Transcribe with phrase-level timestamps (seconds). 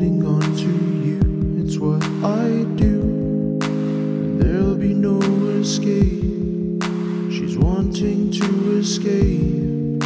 [0.00, 0.72] Holding on to
[1.04, 3.02] you, it's what I do.
[3.60, 5.20] And there'll be no
[5.60, 6.82] escape.
[7.30, 10.00] She's wanting to escape.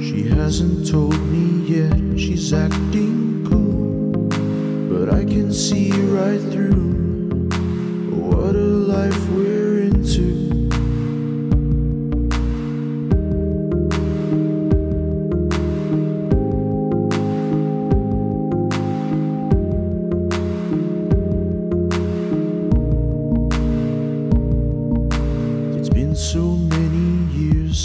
[0.00, 4.28] She hasn't told me yet, she's acting cool.
[4.88, 6.99] But I can see right through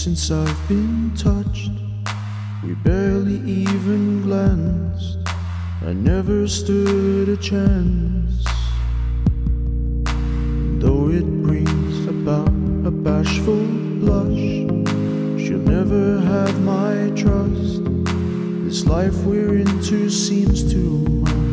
[0.05, 1.71] since I've been touched.
[2.63, 5.17] We barely even glanced.
[5.83, 8.43] I never stood a chance.
[10.79, 12.49] Though it brings about
[12.85, 13.65] a bashful
[13.99, 14.45] blush,
[15.41, 17.81] she'll never have my trust.
[18.63, 21.44] This life we're into seems too much.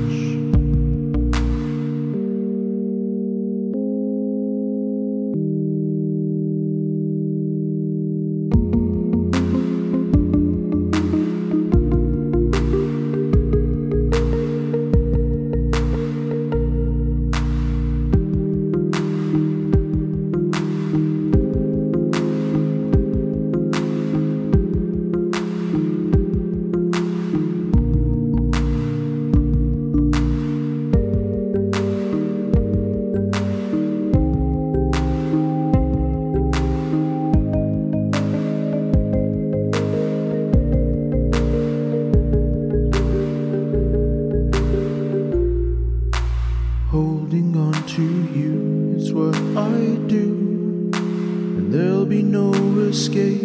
[48.34, 53.40] You is what I do, and there'll be no escape.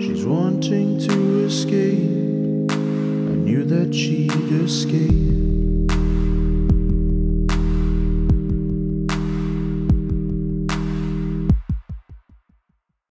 [0.00, 2.72] She's wanting to escape.
[2.72, 5.47] I knew that she'd escape.